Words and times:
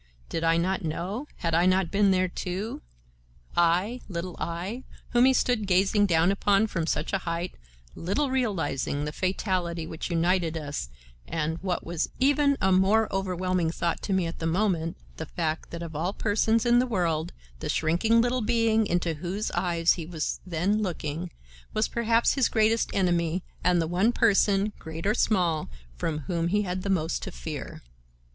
Did 0.29 0.43
I 0.43 0.57
not 0.57 0.83
know? 0.83 1.27
Had 1.35 1.53
I 1.53 1.67
not 1.67 1.91
been 1.91 2.09
there, 2.09 2.27
too; 2.27 2.81
I, 3.55 4.01
little 4.09 4.35
I, 4.39 4.83
whom 5.09 5.25
he 5.25 5.33
stood 5.33 5.67
gazing 5.67 6.07
down 6.07 6.31
upon 6.31 6.65
from 6.65 6.87
such 6.87 7.13
a 7.13 7.19
height, 7.19 7.51
little 7.93 8.31
realizing 8.31 9.05
the 9.05 9.11
fatality 9.11 9.85
which 9.85 10.09
united 10.09 10.57
us 10.57 10.89
and, 11.27 11.59
what 11.59 11.85
was 11.85 12.09
even 12.19 12.57
a 12.59 12.71
more 12.71 13.13
overwhelming 13.13 13.69
thought 13.69 14.01
to 14.01 14.11
me 14.11 14.25
at 14.25 14.39
the 14.39 14.47
moment, 14.47 14.97
the 15.17 15.27
fact 15.27 15.69
that 15.69 15.83
of 15.83 15.95
all 15.95 16.13
persons 16.13 16.65
in 16.65 16.79
the 16.79 16.87
world 16.87 17.31
the 17.59 17.69
shrinking 17.69 18.21
little 18.21 18.41
being, 18.41 18.87
into 18.87 19.13
whose 19.13 19.51
eyes 19.51 19.93
he 19.93 20.07
was 20.07 20.39
then 20.47 20.81
looking, 20.81 21.29
was, 21.75 21.87
perhaps, 21.87 22.33
his 22.33 22.49
greatest 22.49 22.89
enemy 22.95 23.43
and 23.63 23.79
the 23.79 23.85
one 23.85 24.11
person, 24.11 24.73
great 24.79 25.05
or 25.05 25.13
small, 25.13 25.69
from 25.95 26.21
whom 26.21 26.47
he 26.47 26.63
had 26.63 26.81
the 26.81 26.89
most 26.89 27.21
to 27.21 27.29
fear. 27.31 27.83